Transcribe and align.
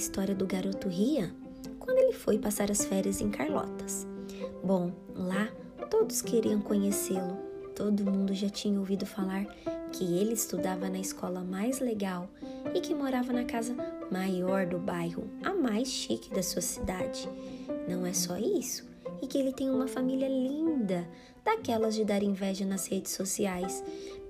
história 0.00 0.34
do 0.34 0.46
garoto 0.46 0.88
Rian 0.88 1.30
quando 1.78 1.98
ele 1.98 2.12
foi 2.12 2.38
passar 2.38 2.70
as 2.70 2.84
férias 2.84 3.20
em 3.20 3.30
Carlotas. 3.30 4.06
Bom, 4.64 4.92
lá 5.14 5.48
todos 5.90 6.20
queriam 6.20 6.60
conhecê-lo. 6.60 7.38
Todo 7.76 8.10
mundo 8.10 8.34
já 8.34 8.48
tinha 8.48 8.78
ouvido 8.78 9.06
falar 9.06 9.44
que 9.92 10.04
ele 10.04 10.32
estudava 10.32 10.88
na 10.88 10.98
escola 10.98 11.44
mais 11.44 11.80
legal 11.80 12.28
e 12.74 12.80
que 12.80 12.94
morava 12.94 13.32
na 13.32 13.44
casa 13.44 13.74
maior 14.10 14.66
do 14.66 14.78
bairro, 14.78 15.24
a 15.44 15.54
mais 15.54 15.88
chique 15.88 16.34
da 16.34 16.42
sua 16.42 16.62
cidade. 16.62 17.28
Não 17.88 18.04
é 18.04 18.12
só 18.12 18.36
isso, 18.36 18.84
e 19.22 19.26
que 19.26 19.38
ele 19.38 19.52
tem 19.52 19.70
uma 19.70 19.86
família 19.86 20.28
linda, 20.28 21.08
daquelas 21.44 21.94
de 21.94 22.04
dar 22.04 22.22
inveja 22.22 22.64
nas 22.64 22.86
redes 22.86 23.12
sociais, 23.12 23.82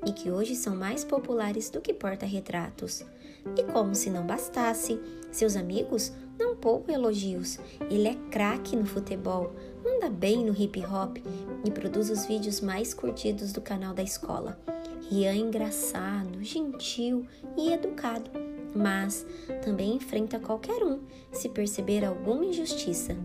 e 0.07 0.13
que 0.13 0.31
hoje 0.31 0.55
são 0.55 0.75
mais 0.75 1.05
populares 1.05 1.71
do 1.71 1.81
que 1.81 1.93
porta-retratos. 1.93 3.05
E 3.57 3.63
como 3.73 3.95
se 3.95 4.11
não 4.11 4.27
bastasse, 4.27 5.01
seus 5.31 5.57
amigos 5.57 6.13
não 6.39 6.57
poupam 6.57 6.93
elogios. 6.93 7.59
Ele 7.91 8.09
é 8.09 8.15
craque 8.31 8.75
no 8.75 8.87
futebol, 8.87 9.53
manda 9.85 10.09
bem 10.09 10.45
no 10.45 10.55
hip 10.55 10.83
hop 10.85 11.19
e 11.65 11.71
produz 11.71 12.11
os 12.11 12.27
vídeos 12.27 12.61
mais 12.61 12.95
curtidos 12.95 13.53
do 13.53 13.61
canal 13.61 13.95
da 13.95 14.03
escola. 14.03 14.59
Rian 15.09 15.33
é 15.33 15.37
engraçado, 15.37 16.43
gentil 16.43 17.27
e 17.57 17.73
educado, 17.73 18.31
mas 18.75 19.27
também 19.65 19.97
enfrenta 19.97 20.39
qualquer 20.39 20.83
um 20.83 21.01
se 21.33 21.49
perceber 21.49 22.05
alguma 22.05 22.45
injustiça. 22.45 23.17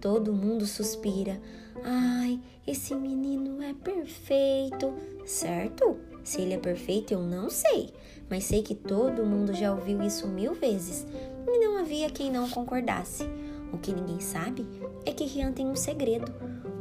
Todo 0.00 0.32
mundo 0.32 0.66
suspira. 0.66 1.40
Ai, 1.82 2.40
esse 2.66 2.94
menino 2.94 3.62
é 3.62 3.74
perfeito, 3.74 4.94
certo? 5.24 5.96
Se 6.22 6.40
ele 6.40 6.54
é 6.54 6.58
perfeito, 6.58 7.12
eu 7.12 7.22
não 7.22 7.48
sei, 7.48 7.90
mas 8.28 8.44
sei 8.44 8.62
que 8.62 8.74
todo 8.74 9.24
mundo 9.24 9.54
já 9.54 9.72
ouviu 9.72 10.02
isso 10.02 10.26
mil 10.28 10.54
vezes 10.54 11.06
e 11.46 11.58
não 11.58 11.78
havia 11.78 12.10
quem 12.10 12.30
não 12.30 12.48
concordasse. 12.48 13.24
O 13.72 13.78
que 13.78 13.92
ninguém 13.92 14.20
sabe 14.20 14.66
é 15.04 15.12
que 15.12 15.24
Rian 15.24 15.52
tem 15.52 15.66
um 15.66 15.76
segredo. 15.76 16.32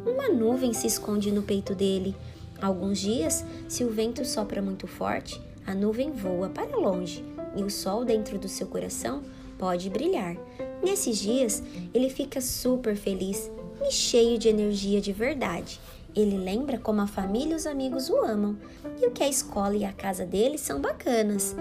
Uma 0.05 0.29
nuvem 0.29 0.73
se 0.73 0.87
esconde 0.87 1.31
no 1.31 1.41
peito 1.41 1.73
dele. 1.73 2.15
Alguns 2.61 2.99
dias, 2.99 3.45
se 3.67 3.83
o 3.83 3.89
vento 3.89 4.23
sopra 4.25 4.61
muito 4.61 4.87
forte, 4.87 5.41
a 5.65 5.73
nuvem 5.73 6.11
voa 6.11 6.49
para 6.49 6.77
longe 6.77 7.23
e 7.55 7.63
o 7.63 7.69
sol 7.69 8.05
dentro 8.05 8.37
do 8.37 8.47
seu 8.47 8.67
coração 8.67 9.21
pode 9.57 9.89
brilhar. 9.89 10.35
Nesses 10.83 11.17
dias, 11.17 11.63
ele 11.93 12.09
fica 12.09 12.39
super 12.39 12.95
feliz 12.95 13.51
e 13.81 13.91
cheio 13.91 14.37
de 14.37 14.49
energia 14.49 15.01
de 15.01 15.11
verdade. 15.11 15.79
Ele 16.15 16.37
lembra 16.37 16.77
como 16.79 17.01
a 17.01 17.07
família 17.07 17.53
e 17.53 17.55
os 17.55 17.67
amigos 17.67 18.09
o 18.09 18.17
amam 18.17 18.57
e 18.99 19.05
o 19.05 19.11
que 19.11 19.23
a 19.23 19.29
escola 19.29 19.75
e 19.75 19.85
a 19.85 19.93
casa 19.93 20.25
dele 20.25 20.57
são 20.57 20.81
bacanas. 20.81 21.55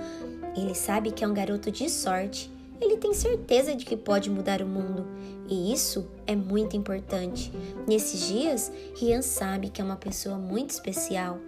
Ele 0.56 0.74
sabe 0.74 1.10
que 1.10 1.22
é 1.22 1.28
um 1.28 1.34
garoto 1.34 1.70
de 1.70 1.90
sorte. 1.90 2.50
Ele 2.80 2.96
tem 2.96 3.12
certeza 3.12 3.74
de 3.74 3.84
que 3.84 3.96
pode 3.96 4.30
mudar 4.30 4.62
o 4.62 4.66
mundo 4.66 5.06
e 5.48 5.72
isso 5.72 6.06
é 6.26 6.34
muito 6.34 6.76
importante. 6.76 7.52
Nesses 7.86 8.26
dias, 8.28 8.72
Rian 8.98 9.22
sabe 9.22 9.68
que 9.68 9.80
é 9.80 9.84
uma 9.84 9.96
pessoa 9.96 10.36
muito 10.36 10.70
especial. 10.70 11.38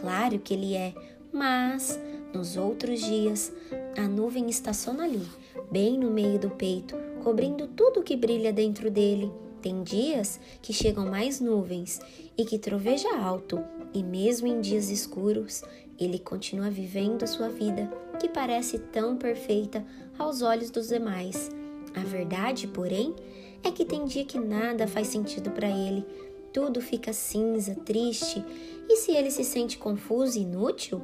Claro 0.00 0.38
que 0.38 0.54
ele 0.54 0.74
é, 0.74 0.92
mas 1.32 1.98
nos 2.32 2.56
outros 2.56 3.00
dias, 3.00 3.52
a 3.96 4.06
nuvem 4.06 4.48
estaciona 4.48 5.04
ali, 5.04 5.26
bem 5.70 5.98
no 5.98 6.10
meio 6.10 6.38
do 6.38 6.50
peito, 6.50 6.96
cobrindo 7.22 7.66
tudo 7.66 8.02
que 8.02 8.16
brilha 8.16 8.52
dentro 8.52 8.90
dele. 8.90 9.30
Tem 9.60 9.82
dias 9.82 10.40
que 10.62 10.72
chegam 10.72 11.06
mais 11.06 11.40
nuvens 11.40 12.00
e 12.36 12.44
que 12.44 12.58
troveja 12.58 13.08
alto, 13.16 13.62
e 13.92 14.02
mesmo 14.02 14.46
em 14.46 14.60
dias 14.60 14.88
escuros, 14.90 15.62
ele 15.98 16.18
continua 16.18 16.70
vivendo 16.70 17.24
a 17.24 17.26
sua 17.26 17.48
vida, 17.48 17.90
que 18.18 18.28
parece 18.28 18.78
tão 18.78 19.16
perfeita 19.16 19.84
aos 20.18 20.40
olhos 20.40 20.70
dos 20.70 20.88
demais. 20.88 21.50
A 21.94 22.00
verdade, 22.00 22.66
porém, 22.68 23.14
é 23.62 23.70
que 23.70 23.84
tem 23.84 24.04
dia 24.04 24.24
que 24.24 24.38
nada 24.38 24.86
faz 24.86 25.08
sentido 25.08 25.50
para 25.50 25.68
ele. 25.68 26.06
Tudo 26.52 26.80
fica 26.80 27.12
cinza, 27.12 27.74
triste, 27.74 28.42
e 28.88 28.96
se 28.96 29.12
ele 29.12 29.30
se 29.30 29.44
sente 29.44 29.78
confuso 29.78 30.38
e 30.38 30.42
inútil? 30.42 31.02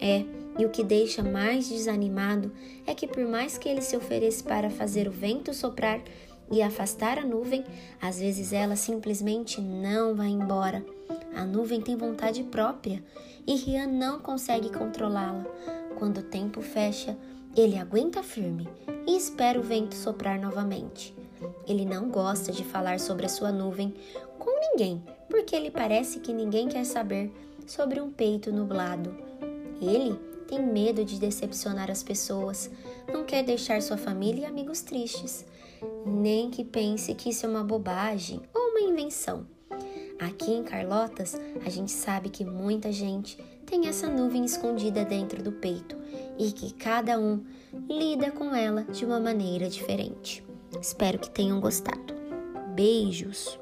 É, 0.00 0.24
e 0.58 0.64
o 0.64 0.70
que 0.70 0.84
deixa 0.84 1.22
mais 1.22 1.68
desanimado 1.68 2.52
é 2.86 2.94
que, 2.94 3.06
por 3.06 3.26
mais 3.26 3.56
que 3.56 3.68
ele 3.68 3.82
se 3.82 3.96
ofereça 3.96 4.44
para 4.44 4.70
fazer 4.70 5.08
o 5.08 5.12
vento 5.12 5.54
soprar, 5.54 6.00
e 6.52 6.60
afastar 6.62 7.18
a 7.18 7.24
nuvem, 7.24 7.64
às 8.00 8.18
vezes 8.20 8.52
ela 8.52 8.76
simplesmente 8.76 9.60
não 9.60 10.14
vai 10.14 10.28
embora. 10.28 10.84
A 11.34 11.44
nuvem 11.46 11.80
tem 11.80 11.96
vontade 11.96 12.42
própria 12.44 13.02
e 13.46 13.56
Rian 13.56 13.86
não 13.86 14.20
consegue 14.20 14.70
controlá-la. 14.70 15.46
Quando 15.98 16.18
o 16.18 16.22
tempo 16.22 16.60
fecha, 16.60 17.16
ele 17.56 17.78
aguenta 17.78 18.22
firme 18.22 18.68
e 19.06 19.16
espera 19.16 19.58
o 19.58 19.62
vento 19.62 19.94
soprar 19.94 20.38
novamente. 20.38 21.14
Ele 21.66 21.86
não 21.86 22.10
gosta 22.10 22.52
de 22.52 22.62
falar 22.62 23.00
sobre 23.00 23.24
a 23.24 23.30
sua 23.30 23.50
nuvem 23.50 23.94
com 24.38 24.50
ninguém, 24.60 25.02
porque 25.30 25.56
ele 25.56 25.70
parece 25.70 26.20
que 26.20 26.34
ninguém 26.34 26.68
quer 26.68 26.84
saber 26.84 27.32
sobre 27.66 28.00
um 28.00 28.10
peito 28.10 28.52
nublado. 28.52 29.14
Ele 29.80 30.18
tem 30.42 30.62
medo 30.62 31.04
de 31.04 31.18
decepcionar 31.18 31.90
as 31.90 32.02
pessoas, 32.02 32.70
não 33.12 33.24
quer 33.24 33.42
deixar 33.42 33.80
sua 33.80 33.96
família 33.96 34.42
e 34.42 34.44
amigos 34.44 34.82
tristes 34.82 35.44
nem 36.04 36.50
que 36.50 36.64
pense 36.64 37.14
que 37.14 37.30
isso 37.30 37.46
é 37.46 37.48
uma 37.48 37.64
bobagem 37.64 38.40
ou 38.54 38.70
uma 38.70 38.80
invenção. 38.80 39.46
Aqui 40.18 40.52
em 40.52 40.62
Carlotas, 40.62 41.34
a 41.64 41.68
gente 41.68 41.90
sabe 41.90 42.28
que 42.28 42.44
muita 42.44 42.92
gente 42.92 43.36
tem 43.66 43.88
essa 43.88 44.08
nuvem 44.08 44.44
escondida 44.44 45.04
dentro 45.04 45.42
do 45.42 45.52
peito 45.52 45.96
e 46.38 46.52
que 46.52 46.72
cada 46.74 47.18
um 47.18 47.42
lida 47.88 48.30
com 48.30 48.54
ela 48.54 48.84
de 48.84 49.04
uma 49.04 49.18
maneira 49.18 49.68
diferente. 49.68 50.44
Espero 50.80 51.18
que 51.18 51.30
tenham 51.30 51.60
gostado. 51.60 52.14
Beijos! 52.74 53.61